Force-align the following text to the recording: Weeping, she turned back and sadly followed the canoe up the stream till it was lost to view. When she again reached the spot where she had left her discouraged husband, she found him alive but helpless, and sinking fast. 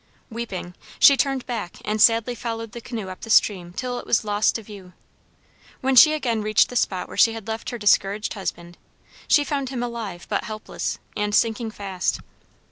Weeping, 0.31 0.73
she 0.97 1.15
turned 1.15 1.45
back 1.45 1.77
and 1.85 2.01
sadly 2.01 2.33
followed 2.33 2.71
the 2.71 2.81
canoe 2.81 3.09
up 3.09 3.21
the 3.21 3.29
stream 3.29 3.71
till 3.71 3.99
it 3.99 4.05
was 4.07 4.25
lost 4.25 4.55
to 4.55 4.63
view. 4.63 4.93
When 5.81 5.95
she 5.95 6.13
again 6.13 6.41
reached 6.41 6.69
the 6.69 6.75
spot 6.75 7.07
where 7.07 7.15
she 7.17 7.33
had 7.33 7.47
left 7.47 7.69
her 7.69 7.77
discouraged 7.77 8.33
husband, 8.33 8.79
she 9.27 9.43
found 9.43 9.69
him 9.69 9.83
alive 9.83 10.25
but 10.27 10.45
helpless, 10.45 10.97
and 11.15 11.35
sinking 11.35 11.69
fast. 11.69 12.19